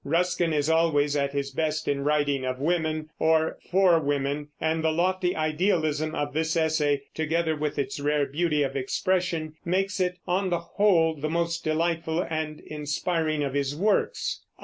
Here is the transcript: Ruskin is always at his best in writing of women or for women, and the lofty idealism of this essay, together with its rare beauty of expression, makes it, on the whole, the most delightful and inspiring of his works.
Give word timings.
Ruskin 0.03 0.51
is 0.51 0.67
always 0.67 1.15
at 1.15 1.31
his 1.33 1.51
best 1.51 1.87
in 1.87 2.03
writing 2.03 2.43
of 2.43 2.57
women 2.59 3.11
or 3.19 3.59
for 3.69 3.99
women, 3.99 4.47
and 4.59 4.83
the 4.83 4.89
lofty 4.89 5.35
idealism 5.35 6.15
of 6.15 6.33
this 6.33 6.57
essay, 6.57 7.03
together 7.13 7.55
with 7.55 7.77
its 7.77 7.99
rare 7.99 8.25
beauty 8.25 8.63
of 8.63 8.75
expression, 8.75 9.53
makes 9.63 9.99
it, 9.99 10.17
on 10.25 10.49
the 10.49 10.57
whole, 10.59 11.13
the 11.13 11.29
most 11.29 11.63
delightful 11.63 12.25
and 12.27 12.61
inspiring 12.61 13.43
of 13.43 13.53
his 13.53 13.75
works. 13.75 14.41